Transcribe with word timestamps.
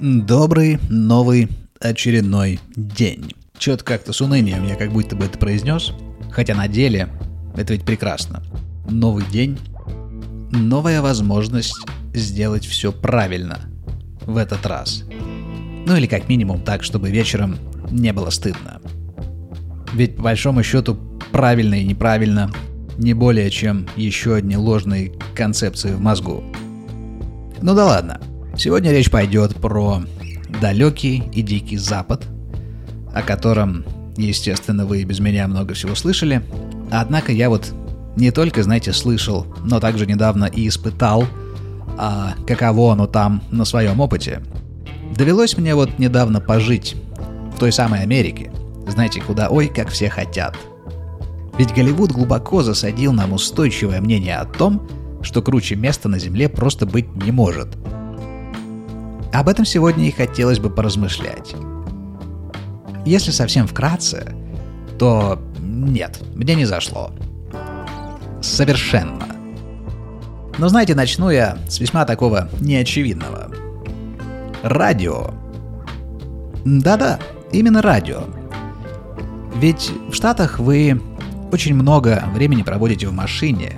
Добрый 0.00 0.78
новый 0.88 1.48
очередной 1.80 2.60
день. 2.76 3.32
Чё-то 3.58 3.84
как-то 3.84 4.12
с 4.12 4.20
унынием 4.20 4.64
я 4.64 4.76
как 4.76 4.92
будто 4.92 5.16
бы 5.16 5.24
это 5.24 5.38
произнес, 5.38 5.92
хотя 6.30 6.54
на 6.54 6.68
деле 6.68 7.08
это 7.56 7.72
ведь 7.72 7.84
прекрасно. 7.84 8.42
Новый 8.88 9.24
день, 9.26 9.58
новая 10.52 11.02
возможность 11.02 11.74
сделать 12.14 12.64
все 12.64 12.92
правильно 12.92 13.58
в 14.22 14.36
этот 14.36 14.64
раз. 14.66 15.04
Ну 15.86 15.96
или 15.96 16.06
как 16.06 16.28
минимум 16.28 16.62
так, 16.62 16.84
чтобы 16.84 17.10
вечером 17.10 17.58
не 17.90 18.12
было 18.12 18.30
стыдно. 18.30 18.80
Ведь 19.94 20.16
по 20.16 20.22
большому 20.22 20.62
счету 20.62 20.94
правильно 21.32 21.74
и 21.74 21.84
неправильно 21.84 22.50
не 22.96 23.14
более 23.14 23.50
чем 23.50 23.86
еще 23.96 24.34
одни 24.34 24.56
ложные 24.56 25.12
концепции 25.34 25.92
в 25.92 26.00
мозгу. 26.00 26.42
Ну 27.60 27.74
да 27.74 27.86
ладно, 27.86 28.20
Сегодня 28.58 28.90
речь 28.90 29.08
пойдет 29.08 29.54
про 29.54 30.02
далекий 30.60 31.22
и 31.32 31.42
дикий 31.42 31.76
Запад, 31.76 32.26
о 33.14 33.22
котором, 33.22 33.84
естественно, 34.16 34.84
вы 34.84 35.04
без 35.04 35.20
меня 35.20 35.46
много 35.46 35.74
всего 35.74 35.94
слышали. 35.94 36.42
Однако 36.90 37.30
я 37.30 37.50
вот 37.50 37.72
не 38.16 38.32
только, 38.32 38.64
знаете, 38.64 38.92
слышал, 38.92 39.46
но 39.62 39.78
также 39.78 40.06
недавно 40.06 40.46
и 40.46 40.66
испытал, 40.66 41.24
а 41.96 42.34
каково 42.48 42.94
оно 42.94 43.06
там 43.06 43.44
на 43.52 43.64
своем 43.64 44.00
опыте. 44.00 44.42
Довелось 45.14 45.56
мне 45.56 45.76
вот 45.76 46.00
недавно 46.00 46.40
пожить 46.40 46.96
в 47.54 47.60
той 47.60 47.70
самой 47.70 48.00
Америке. 48.00 48.50
Знаете, 48.88 49.20
куда 49.20 49.50
ой, 49.50 49.68
как 49.68 49.88
все 49.90 50.10
хотят. 50.10 50.56
Ведь 51.58 51.74
Голливуд 51.74 52.12
глубоко 52.12 52.62
засадил 52.62 53.12
нам 53.12 53.32
устойчивое 53.32 54.00
мнение 54.00 54.36
о 54.36 54.44
том, 54.44 54.86
что 55.22 55.42
круче 55.42 55.74
места 55.74 56.08
на 56.08 56.18
Земле 56.18 56.48
просто 56.48 56.86
быть 56.86 57.14
не 57.16 57.32
может– 57.32 57.76
об 59.32 59.48
этом 59.48 59.64
сегодня 59.64 60.06
и 60.08 60.10
хотелось 60.10 60.58
бы 60.58 60.70
поразмышлять. 60.70 61.54
Если 63.04 63.30
совсем 63.30 63.66
вкратце, 63.66 64.34
то 64.98 65.40
нет, 65.60 66.20
мне 66.34 66.54
не 66.54 66.64
зашло. 66.64 67.12
Совершенно. 68.40 69.26
Но 70.58 70.68
знаете, 70.68 70.94
начну 70.94 71.30
я 71.30 71.58
с 71.68 71.78
весьма 71.78 72.04
такого 72.04 72.48
неочевидного. 72.60 73.50
Радио. 74.62 75.30
Да-да, 76.64 77.20
именно 77.52 77.82
радио. 77.82 78.24
Ведь 79.56 79.92
в 80.10 80.14
Штатах 80.14 80.58
вы 80.58 81.00
очень 81.52 81.74
много 81.74 82.24
времени 82.34 82.62
проводите 82.62 83.06
в 83.08 83.12
машине, 83.12 83.76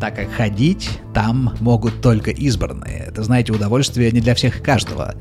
так 0.00 0.16
как 0.16 0.30
ходить 0.32 1.00
там 1.12 1.54
могут 1.60 2.00
только 2.00 2.30
избранные. 2.30 3.04
Это, 3.08 3.22
знаете, 3.22 3.52
удовольствие 3.52 4.10
не 4.10 4.20
для 4.20 4.34
всех 4.34 4.60
и 4.60 4.62
каждого. 4.62 5.14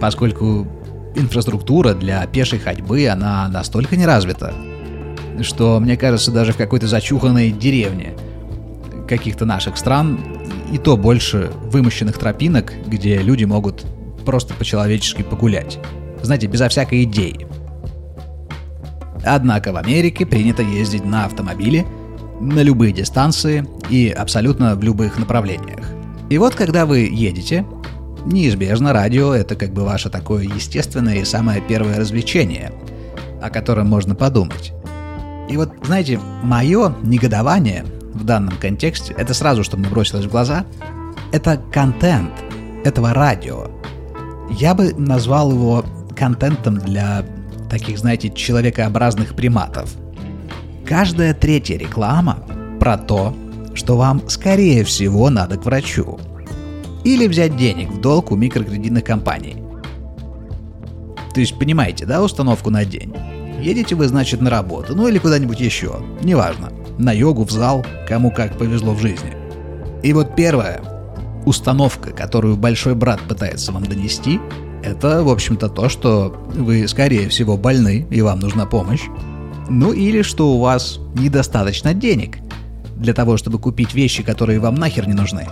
Поскольку 0.00 0.66
инфраструктура 1.16 1.94
для 1.94 2.24
пешей 2.26 2.58
ходьбы, 2.58 3.06
она 3.08 3.48
настолько 3.48 3.96
не 3.96 4.06
развита, 4.06 4.54
что, 5.40 5.80
мне 5.80 5.96
кажется, 5.96 6.30
даже 6.30 6.52
в 6.52 6.56
какой-то 6.56 6.86
зачуханной 6.86 7.50
деревне 7.50 8.14
каких-то 9.08 9.44
наших 9.44 9.76
стран 9.76 10.20
и 10.72 10.78
то 10.78 10.96
больше 10.96 11.50
вымощенных 11.64 12.18
тропинок, 12.18 12.72
где 12.86 13.18
люди 13.18 13.44
могут 13.44 13.84
просто 14.24 14.54
по-человечески 14.54 15.22
погулять. 15.22 15.78
Знаете, 16.22 16.46
безо 16.46 16.68
всякой 16.68 17.04
идеи. 17.04 17.46
Однако 19.24 19.72
в 19.72 19.76
Америке 19.76 20.26
принято 20.26 20.62
ездить 20.62 21.04
на 21.04 21.24
автомобиле– 21.24 21.86
на 22.40 22.62
любые 22.62 22.92
дистанции 22.92 23.66
и 23.90 24.08
абсолютно 24.08 24.74
в 24.76 24.82
любых 24.82 25.18
направлениях. 25.18 25.84
И 26.30 26.38
вот 26.38 26.54
когда 26.54 26.86
вы 26.86 27.00
едете, 27.00 27.64
неизбежно 28.26 28.92
радио— 28.92 29.32
это 29.34 29.56
как 29.56 29.72
бы 29.72 29.84
ваше 29.84 30.10
такое 30.10 30.44
естественное 30.44 31.16
и 31.16 31.24
самое 31.24 31.60
первое 31.60 31.98
развлечение, 31.98 32.72
о 33.42 33.50
котором 33.50 33.88
можно 33.88 34.14
подумать. 34.14 34.72
И 35.48 35.56
вот, 35.56 35.72
знаете, 35.82 36.20
мое 36.42 36.94
негодование 37.02 37.84
в 38.12 38.24
данном 38.24 38.56
контексте, 38.58 39.14
это 39.16 39.32
сразу, 39.32 39.64
что 39.64 39.76
мне 39.76 39.88
бросилось 39.88 40.26
в 40.26 40.30
глаза, 40.30 40.66
это 41.32 41.60
контент 41.72 42.32
этого 42.84 43.14
радио. 43.14 43.70
Я 44.50 44.74
бы 44.74 44.94
назвал 44.96 45.50
его 45.50 45.84
контентом 46.14 46.78
для 46.78 47.24
таких, 47.68 47.98
знаете, 47.98 48.30
человекообразных 48.30 49.34
приматов— 49.34 49.94
Каждая 50.88 51.34
третья 51.34 51.76
реклама 51.76 52.38
про 52.80 52.96
то, 52.96 53.36
что 53.74 53.98
вам, 53.98 54.26
скорее 54.26 54.84
всего, 54.84 55.28
надо 55.28 55.58
к 55.58 55.66
врачу. 55.66 56.18
Или 57.04 57.26
взять 57.26 57.58
денег 57.58 57.90
в 57.90 58.00
долг 58.00 58.32
у 58.32 58.36
микрокредитных 58.36 59.04
компаний. 59.04 59.56
То 61.34 61.40
есть, 61.40 61.58
понимаете, 61.58 62.06
да, 62.06 62.22
установку 62.22 62.70
на 62.70 62.86
день? 62.86 63.14
Едете 63.60 63.96
вы, 63.96 64.08
значит, 64.08 64.40
на 64.40 64.48
работу, 64.48 64.96
ну 64.96 65.06
или 65.08 65.18
куда-нибудь 65.18 65.60
еще, 65.60 66.00
неважно. 66.22 66.72
На 66.96 67.12
йогу, 67.12 67.44
в 67.44 67.50
зал, 67.50 67.84
кому 68.08 68.30
как 68.30 68.56
повезло 68.56 68.94
в 68.94 69.02
жизни. 69.02 69.36
И 70.02 70.14
вот 70.14 70.34
первая 70.36 70.80
установка, 71.44 72.12
которую 72.12 72.56
большой 72.56 72.94
брат 72.94 73.20
пытается 73.28 73.72
вам 73.72 73.84
донести, 73.84 74.40
это, 74.82 75.22
в 75.22 75.28
общем-то, 75.28 75.68
то, 75.68 75.88
что 75.88 76.36
вы, 76.54 76.86
скорее 76.88 77.28
всего, 77.28 77.56
больны 77.56 78.06
и 78.10 78.22
вам 78.22 78.40
нужна 78.40 78.66
помощь. 78.66 79.02
Ну 79.68 79.92
или 79.92 80.22
что 80.22 80.54
у 80.54 80.60
вас 80.60 80.98
недостаточно 81.14 81.94
денег 81.94 82.38
для 82.96 83.14
того, 83.14 83.36
чтобы 83.36 83.58
купить 83.58 83.94
вещи, 83.94 84.22
которые 84.22 84.60
вам 84.60 84.74
нахер 84.74 85.06
не 85.06 85.14
нужны. 85.14 85.46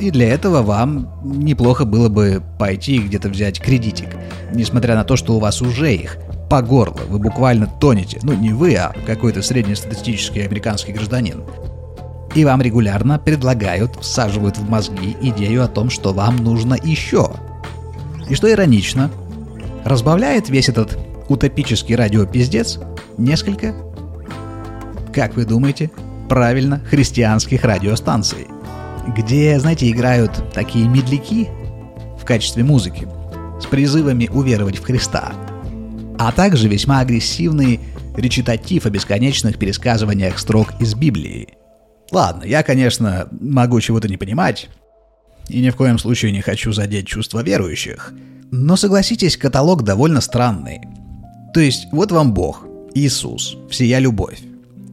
И 0.00 0.10
для 0.10 0.28
этого 0.28 0.62
вам 0.62 1.10
неплохо 1.24 1.84
было 1.84 2.08
бы 2.08 2.42
пойти 2.58 2.98
где-то 2.98 3.28
взять 3.28 3.60
кредитик, 3.60 4.08
несмотря 4.52 4.94
на 4.94 5.04
то, 5.04 5.16
что 5.16 5.34
у 5.34 5.40
вас 5.40 5.60
уже 5.60 5.94
их 5.94 6.18
по 6.48 6.62
горло, 6.62 7.00
вы 7.08 7.18
буквально 7.18 7.66
тонете. 7.66 8.20
Ну 8.22 8.32
не 8.32 8.52
вы, 8.52 8.74
а 8.76 8.94
какой-то 9.06 9.42
среднестатистический 9.42 10.40
американский 10.40 10.92
гражданин. 10.92 11.42
И 12.34 12.44
вам 12.44 12.62
регулярно 12.62 13.18
предлагают, 13.18 13.96
всаживают 13.96 14.56
в 14.58 14.68
мозги 14.68 15.16
идею 15.20 15.64
о 15.64 15.68
том, 15.68 15.90
что 15.90 16.12
вам 16.12 16.36
нужно 16.36 16.74
еще. 16.74 17.30
И 18.28 18.34
что 18.34 18.50
иронично, 18.50 19.10
разбавляет 19.84 20.48
весь 20.48 20.68
этот 20.68 20.98
утопический 21.28 21.94
радиопиздец 21.94 22.78
несколько, 23.16 23.74
как 25.14 25.34
вы 25.34 25.44
думаете, 25.44 25.90
правильно, 26.28 26.80
христианских 26.80 27.64
радиостанций, 27.64 28.46
где, 29.16 29.58
знаете, 29.58 29.90
играют 29.90 30.52
такие 30.52 30.86
медляки 30.86 31.48
в 32.20 32.24
качестве 32.24 32.64
музыки 32.64 33.08
с 33.60 33.66
призывами 33.66 34.28
уверовать 34.28 34.78
в 34.78 34.84
Христа, 34.84 35.32
а 36.18 36.32
также 36.32 36.68
весьма 36.68 37.00
агрессивный 37.00 37.80
речитатив 38.16 38.84
о 38.84 38.90
бесконечных 38.90 39.58
пересказываниях 39.58 40.38
строк 40.38 40.68
из 40.80 40.94
Библии. 40.94 41.54
Ладно, 42.10 42.44
я, 42.44 42.62
конечно, 42.62 43.28
могу 43.30 43.80
чего-то 43.80 44.08
не 44.08 44.16
понимать, 44.16 44.68
и 45.48 45.60
ни 45.60 45.70
в 45.70 45.76
коем 45.76 45.98
случае 45.98 46.32
не 46.32 46.40
хочу 46.40 46.72
задеть 46.72 47.06
чувства 47.06 47.42
верующих, 47.42 48.12
но 48.50 48.76
согласитесь, 48.76 49.36
каталог 49.36 49.82
довольно 49.82 50.20
странный. 50.20 50.80
То 51.52 51.60
есть, 51.60 51.86
вот 51.92 52.12
вам 52.12 52.34
Бог, 52.34 52.66
Иисус, 52.94 53.56
всея 53.70 53.98
любовь. 53.98 54.40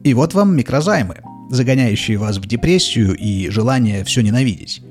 И 0.04 0.14
вот 0.14 0.34
вам 0.34 0.56
микрозаймы, 0.56 1.16
загоняющие 1.50 2.18
вас 2.18 2.38
в 2.38 2.46
депрессию 2.46 3.14
и 3.14 3.48
желание 3.50 4.04
все 4.04 4.20
ненавидеть. 4.20 4.82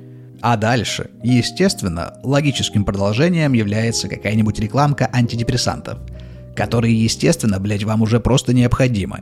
А 0.41 0.57
дальше, 0.57 1.09
естественно, 1.23 2.15
логическим 2.23 2.85
продолжением 2.85 3.53
является 3.53 4.07
какая-нибудь 4.07 4.59
рекламка 4.59 5.09
антидепрессантов, 5.11 5.99
которые, 6.55 7.01
естественно, 7.01 7.59
блять, 7.59 7.83
вам 7.83 8.01
уже 8.01 8.19
просто 8.19 8.53
необходимы. 8.53 9.19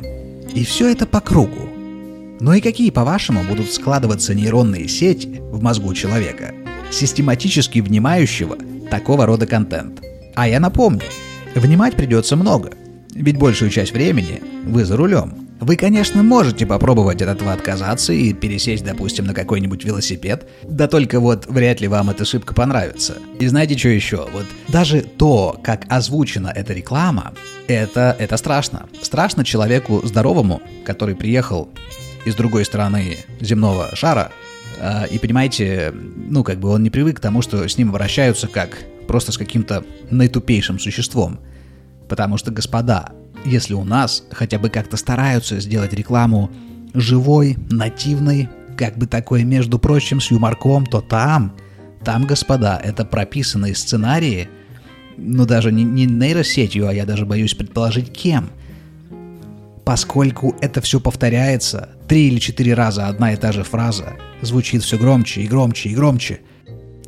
И 0.54 0.63
все 0.66 0.92
это 0.92 1.06
по 1.06 1.22
кругу. 1.22 1.69
Ну 2.39 2.53
и 2.53 2.62
какие, 2.62 2.89
по-вашему, 2.89 3.44
будут 3.44 3.71
складываться 3.71 4.33
нейронные 4.33 4.88
сети 4.88 5.41
в 5.51 5.62
мозгу 5.62 5.94
человека, 5.94 6.53
систематически 6.91 7.80
внимающего 7.80 8.57
такого 8.89 9.25
рода 9.25 9.47
контент? 9.47 10.01
А 10.35 10.47
я 10.47 10.59
напомню, 10.59 11.03
внимать 11.56 11.95
придется 11.95 12.35
много– 12.35 12.71
ведь 13.15 13.38
большую 13.38 13.69
часть 13.69 13.91
времени 13.91 14.41
вы 14.65 14.85
за 14.85 14.97
рулем. 14.97 15.47
Вы, 15.59 15.77
конечно, 15.77 16.24
можете 16.24 16.65
попробовать 16.65 17.21
от 17.21 17.30
этого 17.30 17.53
отказаться 17.53 18.12
и 18.12 18.33
пересесть, 18.33 18.83
допустим, 18.83 19.25
на 19.25 19.33
какой-нибудь 19.33 19.85
велосипед, 19.85 20.50
да 20.63 20.88
только 20.88 21.19
вот 21.21 21.45
вряд 21.45 21.80
ли 21.80 21.88
вам 21.88 22.09
эта 22.09 22.24
ошибка 22.24 22.53
понравится. 22.53 23.18
И 23.39 23.47
знаете, 23.47 23.77
что 23.77 23.88
еще? 23.88 24.27
Вот 24.33 24.45
даже 24.68 25.01
то, 25.01 25.57
как 25.63 25.85
озвучена 25.89 26.51
эта 26.53 26.74
реклама, 26.74 27.33
это, 27.68 28.15
это 28.19 28.35
страшно. 28.35 28.89
Страшно 29.01 29.45
человеку 29.45 30.01
здоровому, 30.03 30.62
который 30.85 31.15
приехал 31.15 31.69
из 32.25 32.36
другой 32.36 32.66
стороны 32.66 33.18
земного 33.40 33.96
шара, 33.96 34.31
э, 34.78 35.08
и 35.10 35.20
понимаете, 35.20 35.94
ну 35.94 36.44
как 36.44 36.60
бы 36.60 36.70
он 36.70 36.84
не 36.84 36.90
привык 36.90 37.18
к 37.18 37.20
тому, 37.20 37.42
что 37.42 37.68
с 37.68 37.78
ним 37.78 37.90
обращаются 37.90 38.48
как 38.48 38.78
просто 39.08 39.31
с 39.31 39.38
каким-то 39.38 39.84
наитупейшим 40.10 40.80
существом– 40.80 41.40
Потому 42.08 42.38
что, 42.38 42.52
господа, 42.52 43.12
если 43.46 43.74
у 43.74 43.84
нас 43.84 44.24
хотя 44.31 44.60
бы 44.60 44.70
как-то 44.70 44.98
стараются 44.98 45.60
сделать 45.60 45.94
рекламу 45.94 46.52
живой, 46.94 47.58
нативной, 47.72 48.50
как 48.78 48.98
бы 48.98 49.08
такой, 49.08 49.44
между 49.44 49.80
прочим, 49.80 50.22
с 50.22 50.31
юморком, 50.31 50.86
то 50.86 51.02
там, 51.02 51.56
там, 52.04 52.26
господа, 52.26 52.80
это 52.84 53.06
прописанные 53.06 53.76
сценарии, 53.76 54.50
ну 55.18 55.46
даже 55.46 55.72
не, 55.72 55.84
не 55.84 56.06
нейросетью, 56.06 56.88
а 56.88 56.94
я 56.94 57.06
даже 57.06 57.26
боюсь 57.26 57.54
предположить 57.54 58.12
кем. 58.12 58.50
Поскольку 59.85 60.56
это 60.62 60.81
все 60.81 61.00
повторяется, 61.00 61.89
три 62.07 62.27
или 62.27 62.39
четыре 62.39 62.74
раза 62.74 63.07
одна 63.07 63.33
и 63.33 63.35
та 63.35 63.51
же 63.51 63.63
фраза, 63.63 64.13
звучит 64.41 64.83
все 64.83 64.97
громче 64.97 65.41
и 65.41 65.47
громче 65.47 65.89
и 65.89 65.95
громче, 65.95 66.39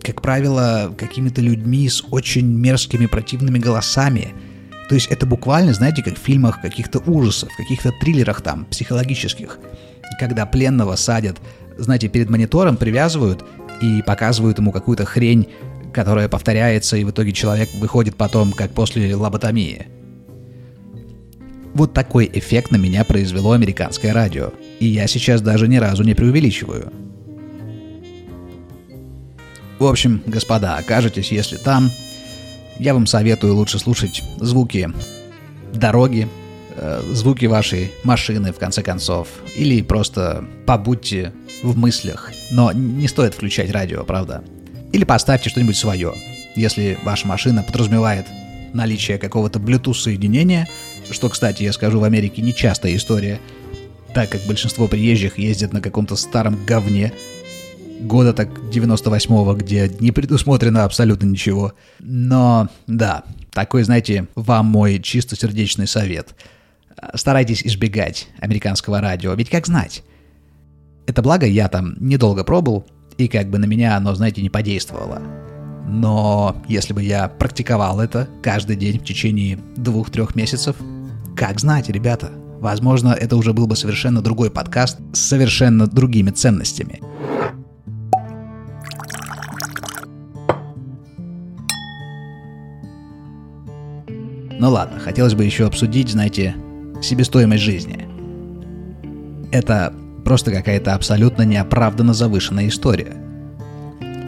как 0.01 0.21
правило, 0.21 0.93
какими-то 0.97 1.41
людьми 1.41 1.87
с 1.89 2.03
очень 2.11 2.47
мерзкими 2.47 3.05
противными 3.05 3.59
голосами– 3.59 4.33
то 4.87 4.95
есть 4.95 5.07
это 5.07 5.25
буквально, 5.25 5.73
знаете, 5.73 6.03
как 6.03 6.15
в 6.15 6.21
фильмах 6.21 6.61
каких-то 6.61 6.99
ужасов, 6.99 7.49
каких-то 7.57 7.91
триллерах 7.91 8.41
там, 8.41 8.65
психологических, 8.65 9.59
когда 10.19 10.45
пленного 10.45 10.95
садят, 10.95 11.37
знаете, 11.77 12.07
перед 12.07 12.29
монитором 12.29 12.77
привязывают 12.77 13.43
и 13.81 14.01
показывают 14.03 14.59
ему 14.59 14.71
какую-то 14.71 15.05
хрень, 15.05 15.49
которая 15.91 16.29
повторяется, 16.29 16.97
и 16.97 17.03
в 17.03 17.09
итоге 17.09 17.31
человек 17.31 17.69
выходит 17.79 18.15
потом, 18.15 18.51
как 18.51 18.71
после 18.71 19.15
лоботомии. 19.15 19.87
Вот 21.75 21.93
такой 21.93 22.31
эффект 22.33 22.71
на 22.71 22.77
меня 22.77 23.03
произвело 23.03 23.51
американское 23.51 24.13
радио. 24.13 24.53
И 24.79 24.85
я 24.85 25.07
сейчас 25.07 25.41
даже 25.41 25.67
ни 25.67 25.75
разу 25.75 26.03
не 26.03 26.13
преувеличиваю. 26.13 26.91
В 29.77 29.85
общем, 29.85 30.23
господа, 30.25 30.77
окажетесь, 30.77 31.33
если 31.33 31.57
там, 31.57 31.91
я 32.79 32.93
вам 32.93 33.05
советую 33.05 33.55
лучше 33.55 33.77
слушать 33.77 34.23
звуки 34.37 34.89
дороги, 35.73 36.29
э, 36.77 37.01
звуки 37.11 37.45
вашей 37.45 37.91
машины, 38.05 38.53
в 38.53 38.57
конце 38.57 38.81
концов, 38.81 39.27
или 39.57 39.81
просто 39.81 40.45
побудьте 40.65 41.33
в 41.61 41.77
мыслях, 41.77 42.31
но 42.51 42.71
не 42.71 43.09
стоит 43.09 43.33
включать 43.33 43.69
радио, 43.71 44.05
правда? 44.05 44.45
Или 44.93 45.03
поставьте 45.03 45.49
что-нибудь 45.49 45.75
свое, 45.75 46.13
если 46.55 46.97
ваша 47.03 47.27
машина 47.27 47.63
подразумевает 47.63 48.27
наличие 48.75 49.17
какого-то 49.17 49.59
Bluetooth-соединения, 49.59 50.67
что, 51.11 51.29
кстати, 51.29 51.63
я 51.63 51.73
скажу, 51.73 51.99
в 51.99 52.03
Америке 52.03 52.41
нечастая 52.41 52.95
история, 52.95 53.39
так 54.13 54.29
как 54.29 54.41
большинство 54.47 54.87
приезжих 54.87 55.37
ездят 55.37 55.73
на 55.73 55.81
каком-то 55.81 56.15
старом 56.15 56.57
говне, 56.65 57.13
года 57.99 58.33
так 58.33 58.49
98-го, 58.71 59.53
где 59.55 59.91
не 59.99 60.11
предусмотрено 60.11 60.83
абсолютно 60.83 61.27
ничего. 61.27 61.73
Но 61.99 62.69
да, 62.87 63.23
такой, 63.51 63.83
знаете, 63.83 64.27
вам 64.35 64.67
мой 64.67 64.99
чистосердечный 64.99 65.87
совет. 65.87 66.35
Старайтесь 67.13 67.63
избегать 67.63 68.27
американского 68.39 69.01
радио, 69.01 69.33
ведь 69.33 69.49
как 69.49 69.67
знать? 69.67 70.03
Это 71.07 71.21
благо 71.21 71.45
я 71.45 71.67
там 71.67 71.95
недолго 71.99 72.43
пробовал, 72.43 72.85
и 73.17 73.27
как 73.27 73.49
бы 73.49 73.57
на 73.57 73.65
меня 73.65 73.95
оно, 73.95 74.15
знаете, 74.15 74.41
не 74.41 74.49
подействовало. 74.49 75.21
Но 75.87 76.61
если 76.67 76.93
бы 76.93 77.03
я 77.03 77.27
практиковал 77.27 77.99
это 77.99 78.27
каждый 78.41 78.75
день 78.75 78.99
в 78.99 79.05
течение 79.05 79.59
двух-трех 79.75 80.35
месяцев, 80.35 80.75
как 81.35 81.59
знать, 81.59 81.89
ребята, 81.89 82.31
возможно, 82.59 83.09
это 83.09 83.35
уже 83.35 83.53
был 83.53 83.67
бы 83.67 83.75
совершенно 83.75 84.21
другой 84.21 84.49
подкаст 84.49 84.99
с 85.13 85.19
совершенно 85.19 85.85
другими 85.85 86.31
ценностями. 86.31 87.01
Ну 94.57 94.71
ладно, 94.71 94.99
хотелось 94.99 95.33
бы 95.33 95.43
еще 95.43 95.67
обсудить, 95.67 96.09
знаете, 96.09 96.55
себестоимость 97.01 97.63
жизни. 97.63 98.07
Это 99.51 99.93
просто 100.23 100.51
какая-то 100.51 100.95
абсолютно 100.95 101.43
неоправданно 101.43 102.13
завышенная 102.13 102.69
история. 102.69 103.15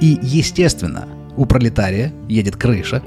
И, 0.02 0.20
естественно, 0.22 1.08
у 1.38 1.46
пролетария 1.46 2.14
едет 2.28 2.56
крыша, 2.56 3.02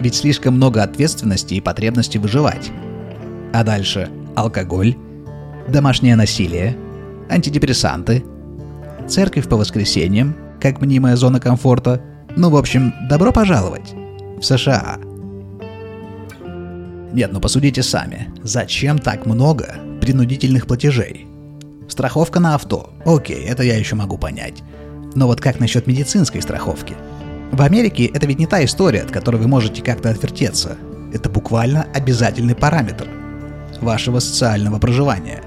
ведь 0.00 0.14
слишком 0.14 0.54
много 0.54 0.82
ответственности 0.82 1.54
и 1.54 1.60
потребности 1.60 2.16
выживать. 2.16 2.70
А 3.52 3.64
дальше 3.64 4.08
алкоголь, 4.36 4.96
домашнее 5.68 6.16
насилие, 6.16 6.76
антидепрессанты, 7.28 8.24
церковь 9.08 9.48
по 9.48 9.56
воскресеньям, 9.56 10.36
как 10.60 10.80
мнимая 10.80 11.16
зона 11.16 11.40
комфорта. 11.40 12.02
Ну, 12.36 12.50
в 12.50 12.56
общем, 12.56 12.94
добро 13.08 13.32
пожаловать 13.32 13.94
в 14.38 14.42
США– 14.42 14.98
нет, 17.12 17.32
ну 17.32 17.40
посудите 17.40 17.82
сами. 17.82 18.28
Зачем 18.42 18.98
так 18.98 19.26
много 19.26 19.74
принудительных 20.00 20.66
платежей? 20.66 21.26
Страховка 21.88 22.38
на 22.38 22.54
авто. 22.54 22.90
Окей, 23.04 23.44
это 23.46 23.64
я 23.64 23.76
еще 23.76 23.96
могу 23.96 24.16
понять. 24.16 24.62
Но 25.16 25.26
вот 25.26 25.40
как 25.40 25.58
насчет 25.58 25.88
медицинской 25.88 26.40
страховки? 26.40 26.94
В 27.50 27.62
Америке 27.62 28.06
это 28.06 28.26
ведь 28.26 28.38
не 28.38 28.46
та 28.46 28.64
история, 28.64 29.02
от 29.02 29.10
которой 29.10 29.38
вы 29.38 29.48
можете 29.48 29.82
как-то 29.82 30.08
отвертеться. 30.08 30.76
Это 31.12 31.28
буквально 31.28 31.82
обязательный 31.92 32.54
параметр 32.54 33.08
вашего 33.82 34.18
социального 34.18 34.78
проживания. 34.78 35.42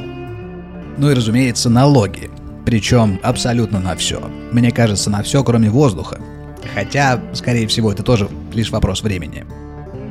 Ну 0.98 1.10
и, 1.10 1.14
разумеется, 1.14 1.70
налоги. 1.70 2.30
Причем 2.66 3.20
абсолютно 3.24 3.80
на 3.80 3.96
все. 3.96 4.22
Мне 4.52 4.72
кажется, 4.72 5.10
на 5.10 5.24
все, 5.24 5.44
кроме 5.44 5.70
воздуха. 5.70 6.20
Хотя, 6.74 7.22
скорее 7.34 7.68
всего, 7.68 7.92
это 7.92 8.04
тоже 8.04 8.30
лишь 8.54 8.72
вопрос 8.72 9.04
времени. 9.04 9.46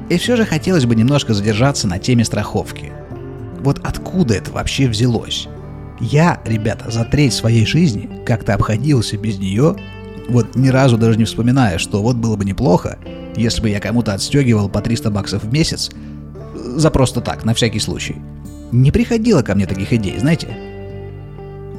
И 0.09 0.19
все 0.19 0.37
же 0.37 0.45
хотелось 0.45 0.85
бы 0.85 0.95
немножко 0.95 1.33
задержаться 1.33 1.89
на 1.89 1.99
теме 1.99 2.25
страховки. 2.25 2.93
Вот 3.61 3.81
откуда 3.83 4.35
это 4.35 4.51
вообще 4.53 4.89
взялось? 4.89 5.49
Я, 6.01 6.41
ребята, 6.45 6.91
за 6.91 7.05
треть 7.05 7.33
своей 7.33 7.65
жизни 7.65 8.11
как-то 8.27 8.55
обходился 8.55 9.17
без 9.17 9.39
нее, 9.39 9.77
вот 10.29 10.57
ни 10.57 10.69
разу 10.69 10.99
даже 10.99 11.19
не 11.19 11.25
вспоминая, 11.25 11.79
что 11.79 12.03
вот 12.03 12.17
было 12.17 12.37
бы 12.37 12.45
неплохо, 12.45 12.99
если 13.37 13.63
бы 13.63 13.71
я 13.71 13.81
кому-то 13.81 14.15
отстегивал 14.15 14.69
по 14.69 14.81
300 14.81 15.11
баксов 15.11 15.45
в 15.45 15.53
месяц, 15.53 15.91
за 16.79 16.91
просто 16.91 17.21
так, 17.21 17.45
на 17.45 17.55
всякий 17.55 17.81
случай. 17.81 18.17
Не 18.73 18.91
приходило 18.91 19.43
ко 19.43 19.55
мне 19.55 19.67
таких 19.67 19.93
идей, 19.93 20.19
знаете? 20.19 20.49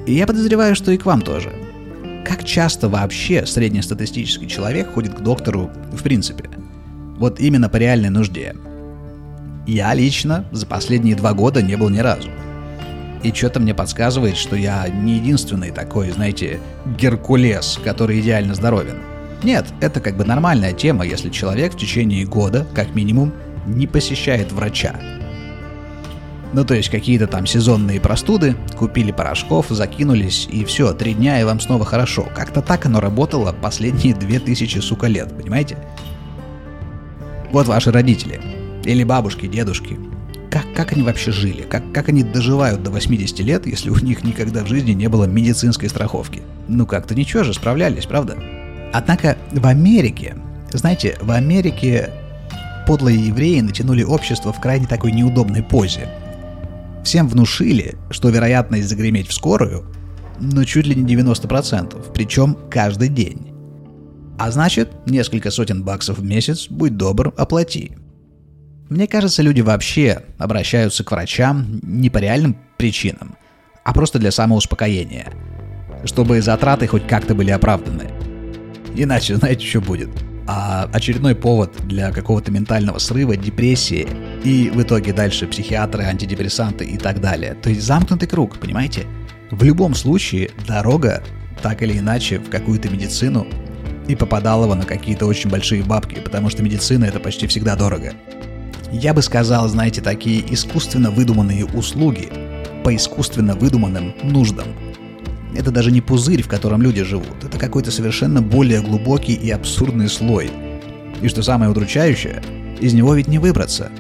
Я 0.06 0.28
подозреваю, 0.28 0.76
что 0.76 0.92
и 0.92 0.98
к 0.98 1.06
вам 1.06 1.22
тоже. 1.22 1.52
Как 2.26 2.44
часто 2.44 2.90
вообще 2.90 3.46
среднестатистический 3.46 4.48
человек 4.48 4.94
ходит 4.94 5.16
к 5.16 5.22
доктору 5.22 5.72
в 5.92 6.04
принципе– 6.04 6.50
вот 7.18 7.40
именно 7.40 7.70
по 7.70 7.78
реальной 7.78 8.10
нужде. 8.10 8.56
Я 9.66 9.94
лично 9.94 10.46
за 10.52 10.66
последние 10.66 11.16
два 11.16 11.34
года 11.34 11.62
не 11.62 11.78
был 11.78 11.90
ни 11.90 12.00
разу. 12.00 12.30
И 13.24 13.32
что-то 13.32 13.62
мне 13.62 13.74
подсказывает, 13.74 14.36
что 14.36 14.56
я 14.58 14.86
не 14.90 15.16
единственный 15.16 15.72
такой, 15.72 16.12
знаете, 16.12 16.60
Геркулес, 17.00 17.80
который 17.84 18.20
идеально 18.20 18.56
здоровен. 18.56 18.98
Нет, 19.42 19.66
это 19.80 20.02
как 20.02 20.18
бы 20.18 20.26
нормальная 20.26 20.74
тема, 20.74 21.06
если 21.06 21.30
человек 21.30 21.74
в 21.74 21.78
течение 21.78 22.26
года, 22.26 22.68
как 22.74 22.94
минимум, 22.96 23.32
не 23.66 23.88
посещает 23.88 24.52
врача. 24.52 24.96
Ну 26.54 26.64
то 26.64 26.76
есть 26.76 26.90
какие-то 26.90 27.26
там 27.26 27.48
сезонные 27.48 28.00
простуды, 28.00 28.56
купили 28.78 29.12
порошков, 29.12 29.68
закинулись, 29.70 30.48
и 30.52 30.64
все, 30.66 30.94
три 30.94 31.16
дня 31.16 31.42
и 31.42 31.44
вам 31.44 31.60
снова 31.60 31.84
хорошо. 31.84 32.28
Как-то 32.36 32.62
так 32.62 32.86
оно 32.86 33.00
работало 33.00 33.54
последние 33.54 34.14
две 34.14 34.40
тысячи, 34.40 34.78
сука, 34.78 35.08
лет, 35.08 35.36
понимаете? 35.36 35.78
Вот 37.52 37.68
ваши 37.68 37.92
родители. 37.92 38.40
Или 38.84 39.04
бабушки, 39.04 39.48
дедушки. 39.48 39.98
Как, 40.52 40.66
как 40.76 40.92
они 40.92 41.02
вообще 41.02 41.32
жили? 41.32 41.64
Как, 41.64 41.92
как 41.92 42.10
они 42.10 42.24
доживают 42.24 42.84
до 42.84 42.92
80 42.92 43.40
лет, 43.40 43.66
если 43.66 43.90
у 43.90 43.98
них 43.98 44.24
никогда 44.24 44.64
в 44.64 44.68
жизни 44.68 44.92
не 44.92 45.08
было 45.08 45.24
медицинской 45.24 45.90
страховки? 45.90 46.44
Ну 46.68 46.86
как-то 46.86 47.16
ничего 47.16 47.42
же, 47.42 47.56
справлялись, 47.56 48.06
правда? 48.06 48.38
Однако 48.94 49.38
в 49.52 49.66
Америке, 49.66 50.36
знаете, 50.72 51.18
в 51.20 51.32
Америке 51.32 52.12
подлые 52.86 53.28
евреи 53.28 53.60
натянули 53.62 54.04
общество 54.04 54.54
в 54.54 54.60
крайне 54.60 54.88
такой 54.88 55.12
неудобной 55.12 55.64
позе. 55.64 56.10
Всем 57.04 57.28
внушили, 57.28 57.96
что 58.10 58.30
вероятность 58.30 58.88
загреметь 58.88 59.28
в 59.28 59.34
скорую, 59.34 59.86
ну 60.40 60.64
чуть 60.66 60.88
ли 60.88 60.96
не 60.96 61.16
90%, 61.16 62.12
причем 62.14 62.58
каждый 62.70 63.10
день. 63.10 63.54
А 64.38 64.52
значит, 64.52 64.92
несколько 65.06 65.52
сотен 65.52 65.84
баксов 65.84 66.20
в 66.20 66.24
месяц, 66.24 66.68
будь 66.70 66.98
добр, 66.98 67.34
оплати. 67.38 67.98
Мне 68.90 69.08
кажется, 69.08 69.42
люди 69.42 69.62
вообще 69.62 70.24
обращаются 70.38 71.04
к 71.04 71.12
врачам 71.12 71.80
не 71.84 72.10
по 72.10 72.18
реальным 72.18 72.58
причинам, 72.78 73.36
а 73.84 73.94
просто 73.94 74.20
для 74.20 74.32
самоуспокоения, 74.32 75.32
чтобы 76.06 76.42
затраты 76.42 76.88
хоть 76.88 77.08
как-то 77.08 77.36
были 77.36 77.52
оправданы. 77.52 78.10
Иначе, 78.96 79.36
знаете, 79.36 79.66
что 79.66 79.82
будет? 79.82 80.10
А 80.46 80.90
очередной 80.92 81.36
повод 81.36 81.72
для 81.86 82.12
какого-то 82.12 82.52
ментального 82.52 83.00
срыва, 83.00 83.38
депрессии 83.38 84.08
и 84.44 84.70
в 84.70 84.82
итоге 84.82 85.14
дальше 85.14 85.48
психиатры, 85.48 86.04
антидепрессанты 86.04 86.86
и 86.86 86.98
так 86.98 87.22
далее. 87.22 87.56
То 87.56 87.70
есть 87.70 87.82
замкнутый 87.82 88.28
круг, 88.28 88.60
понимаете? 88.60 89.06
В 89.52 89.64
любом 89.64 89.96
случае 89.96 90.52
дорога 90.68 91.24
так 91.62 91.82
или 91.82 91.98
иначе 91.98 92.40
в 92.40 92.50
какую-то 92.50 92.90
медицину 92.90 93.48
и 94.08 94.16
попадал 94.16 94.64
его 94.64 94.76
на 94.76 94.84
какие-то 94.84 95.26
очень 95.26 95.50
большие 95.50 95.84
бабки, 95.84 96.16
потому 96.16 96.50
что 96.50 96.62
медицина 96.62 97.06
это 97.06 97.20
почти 97.20 97.48
всегда 97.48 97.76
дорого. 97.76 98.14
Я 98.92 99.14
бы 99.14 99.22
сказал, 99.22 99.68
знаете, 99.70 100.02
такие 100.02 100.44
искусственно 100.54 101.10
выдуманные 101.10 101.66
услуги 101.66 102.30
по 102.84 102.94
искусственно 102.94 103.56
выдуманным 103.56 104.14
нуждам. 104.24 104.68
Это 105.56 105.72
даже 105.72 105.92
не 105.92 106.02
пузырь, 106.02 106.42
в 106.42 106.48
котором 106.48 106.82
люди 106.82 107.04
живут. 107.04 107.44
Это 107.44 107.58
какой-то 107.58 107.92
совершенно 107.92 108.42
более 108.42 108.82
глубокий 108.82 109.34
и 109.34 109.52
абсурдный 109.52 110.10
слой. 110.10 110.52
И 111.22 111.28
что 111.28 111.44
самое 111.44 111.72
удручающее, 111.72 112.42
из 112.80 112.94
него 112.94 113.14
ведь 113.14 113.28
не 113.28 113.40
выбраться. 113.40 113.92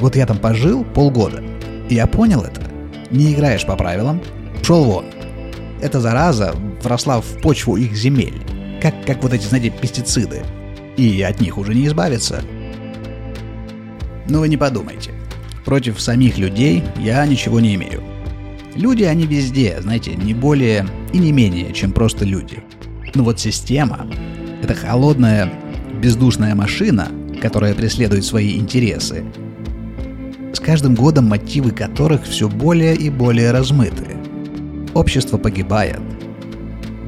Вот 0.00 0.16
я 0.16 0.26
там 0.26 0.38
пожил 0.38 0.84
полгода, 0.84 1.42
и 1.88 1.94
я 1.94 2.06
понял 2.06 2.42
это. 2.42 2.62
Не 3.10 3.32
играешь 3.34 3.66
по 3.66 3.76
правилам, 3.76 4.22
шел 4.62 4.84
вон. 4.84 5.04
Эта 5.82 6.00
зараза 6.00 6.54
вросла 6.82 7.20
в 7.20 7.40
почву 7.42 7.76
их 7.76 7.94
земель, 7.94 8.40
как, 8.80 8.94
как 9.04 9.22
вот 9.22 9.32
эти, 9.32 9.44
знаете, 9.46 9.70
пестициды. 9.70 10.42
И 10.96 11.20
от 11.22 11.40
них 11.40 11.58
уже 11.58 11.74
не 11.74 11.86
избавиться. 11.86 12.42
Но 14.28 14.40
вы 14.40 14.48
не 14.48 14.56
подумайте. 14.56 15.12
Против 15.64 16.00
самих 16.00 16.38
людей 16.38 16.82
я 16.98 17.24
ничего 17.26 17.60
не 17.60 17.74
имею. 17.74 18.02
Люди, 18.74 19.02
они 19.02 19.26
везде, 19.26 19.78
знаете, 19.80 20.14
не 20.14 20.32
более 20.32 20.86
и 21.12 21.18
не 21.18 21.32
менее, 21.32 21.72
чем 21.72 21.92
просто 21.92 22.24
люди. 22.24 22.62
Но 23.14 23.24
вот 23.24 23.40
система— 23.40 24.06
это 24.62 24.74
холодная, 24.74 25.52
бездушная 26.00 26.54
машина, 26.54 27.08
которая 27.42 27.74
преследует 27.74 28.24
свои 28.24 28.56
интересы, 28.56 29.24
с 30.52 30.60
каждым 30.60 30.94
годом 30.94 31.28
мотивы 31.28 31.70
которых 31.70 32.24
все 32.24 32.48
более 32.48 32.94
и 32.94 33.10
более 33.10 33.50
размыты. 33.50 34.16
Общество 34.94 35.36
погибает. 35.38 36.00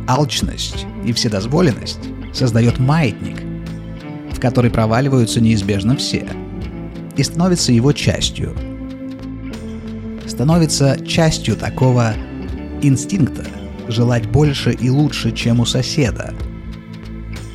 Алчность 0.08 0.86
и 1.04 1.12
вседозволенность 1.12 2.00
создает 2.32 2.78
маятник, 2.78 3.36
в 4.32 4.40
который 4.40 4.70
проваливаются 4.70 5.40
неизбежно 5.40 5.96
все, 5.96 6.26
и 7.16 7.22
становится 7.22 7.72
его 7.72 7.92
частью. 7.92 8.52
Становится 10.32 10.98
частью 11.04 11.56
такого 11.56 12.14
инстинкта 12.80 13.44
желать 13.86 14.26
больше 14.26 14.72
и 14.72 14.88
лучше, 14.88 15.30
чем 15.30 15.60
у 15.60 15.66
соседа. 15.66 16.32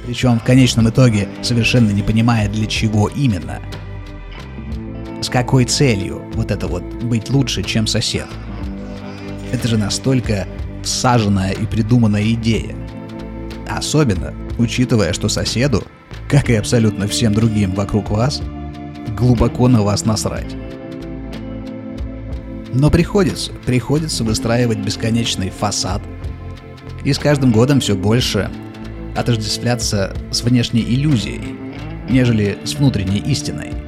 Причем 0.06 0.40
в 0.40 0.44
конечном 0.44 0.88
итоге 0.88 1.28
совершенно 1.42 1.90
не 1.90 2.04
понимая, 2.04 2.48
для 2.48 2.68
чего 2.68 3.08
именно– 3.08 3.60
с 5.24 5.30
какой 5.30 5.66
целью 5.66 6.22
вот 6.36 6.52
это 6.52 6.68
вот 6.68 6.84
быть 6.84 7.32
лучше, 7.32 7.64
чем 7.64 7.88
сосед? 7.88 8.28
Это 9.52 9.68
же 9.68 9.78
настолько 9.78 10.48
всаженная 10.84 11.54
и 11.54 11.66
придуманная 11.66 12.32
идея. 12.34 12.76
Особенно, 13.68 14.36
учитывая, 14.60 15.14
что 15.14 15.30
соседу, 15.30 15.84
как 16.30 16.52
и 16.52 16.54
абсолютно 16.54 17.08
всем 17.08 17.34
другим 17.34 17.74
вокруг 17.74 18.12
вас, 18.12 18.44
глубоко 19.18 19.68
на 19.68 19.82
вас 19.82 20.06
насрать. 20.06 20.56
Но 22.80 22.92
приходится, 22.92 23.52
приходится 23.66 24.24
выстраивать 24.24 24.78
бесконечный 24.78 25.50
фасад 25.50 26.02
и 27.04 27.12
с 27.12 27.18
каждым 27.18 27.52
годом 27.52 27.80
все 27.80 27.96
больше 27.96 28.52
отождествляться 29.16 30.16
с 30.32 30.44
внешней 30.44 30.84
иллюзией, 30.84 31.56
нежели 32.10 32.60
с 32.64 32.76
внутренней 32.76 33.20
истиной– 33.20 33.74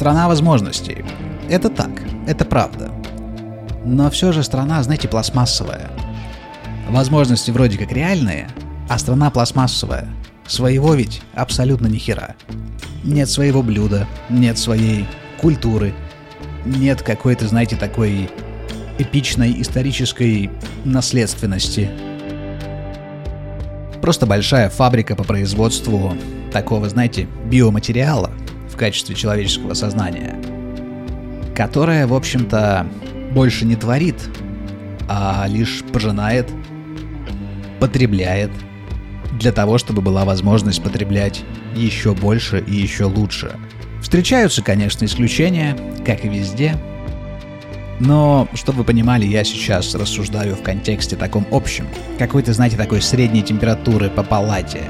Страна 0.00 0.28
возможностей. 0.28 1.04
Это 1.50 1.68
так, 1.68 1.90
это 2.26 2.46
правда. 2.46 2.90
Но 3.84 4.08
все 4.10 4.32
же 4.32 4.42
страна, 4.42 4.82
знаете, 4.82 5.08
пластмассовая. 5.08 5.90
Возможности 6.88 7.50
вроде 7.50 7.76
как 7.76 7.92
реальные, 7.92 8.48
а 8.88 8.98
страна 8.98 9.30
пластмассовая. 9.30 10.08
Своего 10.50 10.92
ведь 10.94 11.22
абсолютно 11.34 11.86
ни 11.86 11.96
хера. 11.96 12.34
Нет 13.04 13.30
своего 13.30 13.62
блюда, 13.62 14.06
нет 14.28 14.58
своей 14.58 15.06
культуры, 15.40 15.94
нет 16.66 17.00
какой-то, 17.00 17.48
знаете, 17.48 17.76
такой 17.76 18.28
эпичной 18.98 19.62
исторической 19.62 20.50
наследственности. 20.84 21.90
Просто 24.02 24.26
большая 24.26 24.68
фабрика 24.68 25.16
по 25.16 25.24
производству 25.24 26.14
такого, 26.52 26.88
знаете, 26.90 27.26
биоматериала, 27.46 28.30
качестве 28.80 29.14
человеческого 29.14 29.74
сознания, 29.74 30.36
которое, 31.54 32.06
в 32.06 32.14
общем-то, 32.14 32.86
больше 33.34 33.66
не 33.66 33.76
творит, 33.76 34.16
а 35.06 35.44
лишь 35.46 35.84
пожинает, 35.92 36.48
потребляет, 37.78 38.50
для 39.32 39.52
того, 39.52 39.78
чтобы 39.78 40.02
была 40.02 40.24
возможность 40.24 40.82
потреблять 40.82 41.42
еще 41.74 42.14
больше 42.14 42.64
и 42.66 42.74
еще 42.74 43.04
лучше. 43.04 43.52
Встречаются, 44.02 44.62
конечно, 44.62 45.04
исключения, 45.04 45.76
как 46.04 46.24
и 46.24 46.28
везде, 46.28 46.76
но, 48.00 48.48
чтобы 48.54 48.78
вы 48.78 48.84
понимали, 48.84 49.26
я 49.26 49.44
сейчас 49.44 49.94
рассуждаю 49.94 50.56
в 50.56 50.62
контексте 50.62 51.16
таком 51.16 51.46
общем, 51.50 51.86
какой-то, 52.18 52.54
знаете, 52.54 52.78
такой 52.78 53.02
средней 53.02 53.42
температуры 53.42 54.08
по 54.08 54.22
палате. 54.22 54.80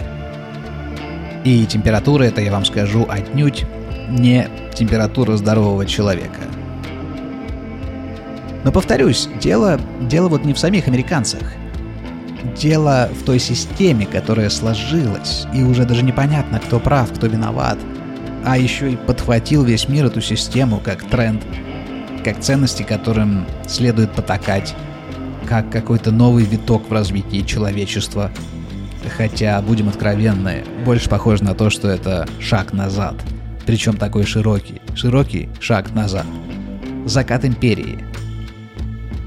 И 1.44 1.66
температура 1.66 2.22
это, 2.22 2.40
я 2.40 2.52
вам 2.52 2.64
скажу, 2.64 3.06
отнюдь 3.08 3.64
не 4.08 4.48
температура 4.74 5.36
здорового 5.36 5.86
человека. 5.86 6.40
Но 8.62 8.70
повторюсь, 8.70 9.28
дело, 9.40 9.80
дело 10.02 10.28
вот 10.28 10.44
не 10.44 10.54
в 10.54 10.58
самих 10.58 10.86
американцах. 10.86 11.42
Дело 12.56 13.08
в 13.18 13.24
той 13.24 13.38
системе, 13.38 14.06
которая 14.06 14.50
сложилась, 14.50 15.46
и 15.54 15.62
уже 15.62 15.84
даже 15.84 16.02
непонятно, 16.02 16.58
кто 16.58 16.80
прав, 16.80 17.12
кто 17.12 17.26
виноват. 17.26 17.78
А 18.44 18.56
еще 18.56 18.92
и 18.92 18.96
подхватил 18.96 19.64
весь 19.64 19.88
мир 19.88 20.06
эту 20.06 20.20
систему 20.20 20.80
как 20.82 21.04
тренд, 21.04 21.42
как 22.24 22.40
ценности, 22.40 22.82
которым 22.82 23.46
следует 23.66 24.12
потакать, 24.12 24.74
как 25.46 25.70
какой-то 25.70 26.10
новый 26.10 26.44
виток 26.44 26.88
в 26.88 26.92
развитии 26.92 27.42
человечества. 27.42 28.30
Хотя, 29.16 29.60
будем 29.62 29.88
откровенны, 29.88 30.64
больше 30.84 31.08
похоже 31.08 31.44
на 31.44 31.54
то, 31.54 31.70
что 31.70 31.88
это 31.88 32.26
шаг 32.40 32.72
назад– 32.72 33.14
причем 33.70 33.96
такой 33.96 34.24
широкий, 34.24 34.80
широкий 34.96 35.48
шаг 35.60 35.94
назад. 35.94 36.26
Закат 37.06 37.44
империи, 37.44 38.04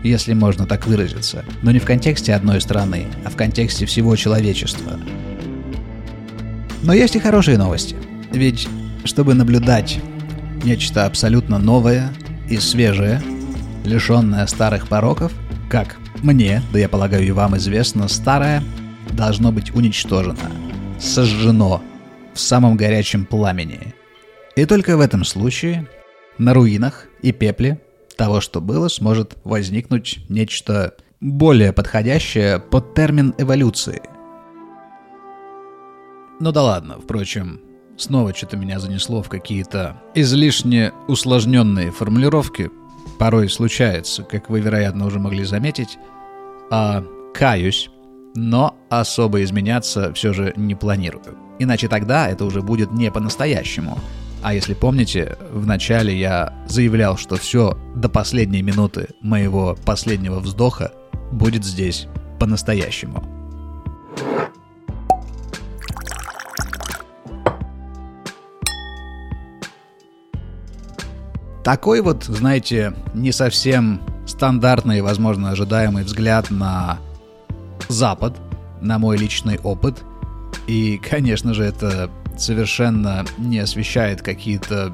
если 0.04 0.34
можно 0.34 0.66
так 0.66 0.86
выразиться, 0.86 1.46
но 1.62 1.72
не 1.72 1.80
в 1.80 1.86
контексте 1.86 2.34
одной 2.34 2.62
страны, 2.62 3.08
а 3.26 3.30
в 3.30 3.36
контексте 3.36 3.86
всего 3.86 4.16
человечества. 4.16 5.00
Но 6.82 6.94
есть 6.94 7.16
и 7.16 7.20
хорошие 7.20 7.58
новости, 7.58 7.96
ведь 8.32 8.68
чтобы 9.06 9.34
наблюдать 9.34 10.00
нечто 10.64 11.06
абсолютно 11.06 11.58
новое 11.58 12.10
и 12.50 12.58
свежее, 12.58 13.22
лишенное 13.86 14.46
старых 14.48 14.88
пороков, 14.88 15.32
как 15.70 15.98
мне, 16.22 16.62
да 16.72 16.80
я 16.80 16.90
полагаю 16.90 17.26
и 17.26 17.32
вам 17.32 17.58
известно, 17.58 18.08
старое 18.08 18.64
должно 19.12 19.52
быть 19.52 19.74
уничтожено, 19.76 20.52
сожжено 21.00 21.82
в 22.34 22.40
самом 22.40 22.78
горячем 22.78 23.26
пламени– 23.26 23.94
и 24.56 24.66
только 24.66 24.98
в 24.98 25.02
этом 25.02 25.24
случае 25.24 25.88
на 26.38 26.54
руинах 26.54 27.08
и 27.22 27.32
пепле 27.32 27.80
того, 28.16 28.42
что 28.42 28.62
было, 28.62 28.88
сможет 28.88 29.38
возникнуть 29.44 30.20
нечто 30.30 30.96
более 31.20 31.74
подходящее 31.74 32.60
под 32.60 32.94
термин 32.94 33.34
эволюции. 33.38 34.02
Ну 36.40 36.52
да 36.52 36.64
ладно, 36.64 37.00
впрочем, 37.00 37.62
снова 37.98 38.34
что-то 38.34 38.58
меня 38.58 38.80
занесло 38.80 39.22
в 39.22 39.30
какие-то 39.30 40.02
излишне 40.16 40.92
усложненные 41.08 41.92
формулировки. 41.92 42.70
Порой 43.20 43.50
случается, 43.50 44.24
как 44.24 44.50
вы, 44.50 44.60
вероятно, 44.60 45.06
уже 45.06 45.20
могли 45.20 45.46
заметить. 45.46 45.98
А 46.72 47.04
каюсь, 47.34 47.90
но 48.36 48.76
особо 48.90 49.44
изменяться 49.44 50.14
все 50.14 50.34
же 50.34 50.54
не 50.58 50.76
планирую. 50.76 51.38
Иначе 51.60 51.88
тогда 51.88 52.28
это 52.28 52.46
уже 52.46 52.62
будет 52.62 52.92
не 52.92 53.12
по-настоящему– 53.12 53.98
а 54.44 54.54
если 54.54 54.74
помните, 54.74 55.38
в 55.52 55.66
начале 55.66 56.20
я 56.20 56.54
заявлял, 56.68 57.18
что 57.18 57.38
все 57.38 57.78
до 57.96 58.10
последней 58.10 58.62
минуты 58.62 59.08
моего 59.22 59.78
последнего 59.86 60.40
вздоха 60.42 60.92
будет 61.32 61.64
здесь 61.64 62.08
по-настоящему. 62.40 63.24
Такой 71.64 72.02
вот, 72.02 72.26
знаете, 72.26 72.94
не 73.14 73.32
совсем 73.32 74.02
стандартный, 74.28 75.00
возможно, 75.00 75.52
ожидаемый 75.52 76.04
взгляд 76.04 76.52
на 76.52 77.00
Запад, 77.88 78.36
на 78.82 79.00
мой 79.00 79.18
личный 79.18 79.58
опыт. 79.60 80.04
И, 80.68 80.98
конечно 80.98 81.54
же, 81.54 81.64
это 81.64 82.10
совершенно 82.38 83.26
не 83.38 83.60
освещает 83.60 84.22
какие-то 84.22 84.94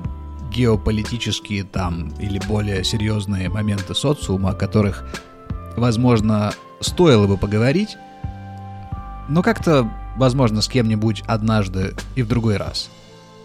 геополитические 0.51 1.63
там 1.63 2.09
или 2.19 2.39
более 2.47 2.83
серьезные 2.83 3.49
моменты 3.49 3.93
социума, 3.95 4.51
о 4.51 4.55
которых, 4.55 5.05
возможно, 5.77 6.53
стоило 6.79 7.27
бы 7.27 7.37
поговорить, 7.37 7.97
но 9.27 9.43
как-то, 9.43 9.89
возможно, 10.17 10.61
с 10.61 10.67
кем-нибудь 10.67 11.23
однажды 11.27 11.93
и 12.15 12.23
в 12.23 12.27
другой 12.27 12.57
раз. 12.57 12.89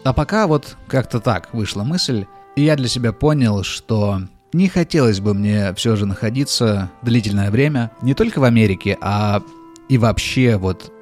А 0.03 0.13
пока 0.13 0.47
вот 0.47 0.77
как-то 0.89 1.21
так 1.21 1.53
вышла 1.53 1.83
мысль, 1.83 2.27
и 2.57 2.63
я 2.63 2.77
для 2.77 2.89
себя 2.89 3.13
понял, 3.13 3.63
что 3.65 4.23
не 4.53 4.69
хотелось 4.69 5.21
бы 5.21 5.35
мне 5.35 5.75
все 5.75 5.97
же 5.97 6.07
находиться 6.07 6.91
длительное 7.03 7.51
время 7.51 7.91
не 8.03 8.15
только 8.15 8.39
в 8.39 8.45
Америке, 8.45 8.97
а 9.01 9.43
и 9.89 9.99
вообще 9.99 10.57
вот 10.57 10.93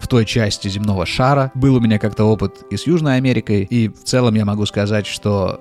в 0.00 0.08
той 0.08 0.24
части 0.24 0.68
земного 0.68 1.06
шара. 1.06 1.52
Был 1.54 1.76
у 1.76 1.80
меня 1.80 1.98
как-то 1.98 2.24
опыт 2.24 2.64
и 2.70 2.76
с 2.76 2.86
Южной 2.86 3.16
Америкой, 3.16 3.62
и 3.64 3.88
в 3.88 4.02
целом 4.02 4.34
я 4.34 4.44
могу 4.44 4.66
сказать, 4.66 5.06
что 5.06 5.60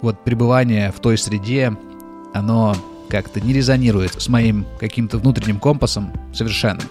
вот 0.00 0.24
пребывание 0.24 0.92
в 0.92 1.00
той 1.00 1.18
среде, 1.18 1.76
оно 2.32 2.74
как-то 3.08 3.40
не 3.40 3.52
резонирует 3.52 4.20
с 4.20 4.28
моим 4.28 4.64
каким-то 4.80 5.18
внутренним 5.18 5.58
компасом 5.58 6.12
совершенно. 6.32 6.82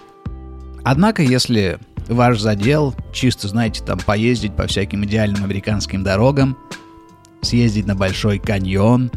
Однако, 0.84 1.22
если 1.22 1.78
ваш 2.08 2.40
задел 2.40 2.94
чисто, 3.12 3.48
знаете, 3.48 3.82
там 3.84 3.98
поездить 3.98 4.54
по 4.54 4.66
всяким 4.66 5.04
идеальным 5.04 5.44
американским 5.44 6.02
дорогам, 6.02 6.56
съездить 7.40 7.86
на 7.86 7.94
Большой 7.94 8.38
каньон, 8.38 9.10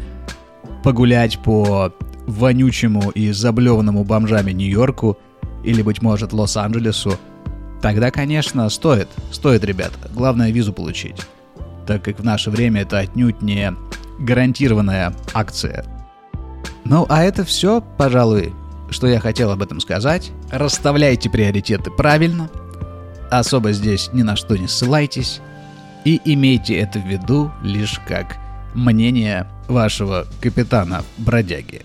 погулять 0.82 1.38
по 1.42 1.92
вонючему 2.26 3.10
и 3.10 3.30
заблеванному 3.30 4.04
бомжами 4.04 4.52
Нью-Йорку 4.52 5.16
или, 5.64 5.82
быть 5.82 6.02
может, 6.02 6.32
Лос-Анджелесу, 6.32 7.18
тогда, 7.86 8.10
конечно, 8.10 8.68
стоит, 8.68 9.06
стоит, 9.30 9.62
ребята. 9.62 10.10
Главное 10.12 10.50
визу 10.50 10.72
получить, 10.72 11.22
так 11.86 12.02
как 12.02 12.18
в 12.18 12.24
наше 12.24 12.50
время 12.50 12.80
это 12.80 12.98
отнюдь 12.98 13.42
не 13.42 13.72
гарантированная 14.18 15.14
акция. 15.32 15.84
Ну, 16.84 17.06
а 17.08 17.22
это 17.22 17.44
все, 17.44 17.80
пожалуй, 17.96 18.52
что 18.90 19.06
я 19.06 19.20
хотел 19.20 19.52
об 19.52 19.62
этом 19.62 19.78
сказать. 19.78 20.32
Расставляйте 20.50 21.30
приоритеты 21.30 21.92
правильно, 21.92 22.50
особо 23.30 23.70
здесь 23.70 24.10
ни 24.12 24.22
на 24.22 24.34
что 24.34 24.56
не 24.56 24.66
ссылайтесь, 24.66 25.40
и 26.04 26.20
имейте 26.24 26.76
это 26.80 26.98
в 26.98 27.06
виду 27.06 27.52
лишь 27.62 28.00
как 28.08 28.36
мнение 28.74 29.46
вашего 29.68 30.26
капитана 30.40 31.04
бродяги. 31.18 31.82